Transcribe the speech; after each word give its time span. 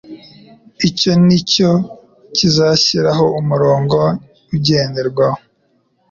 Icyo 0.87 1.11
nicyo 1.25 1.71
kizashyiraho 2.35 3.25
umurongo 3.39 3.97
ugenderwaho. 4.55 5.39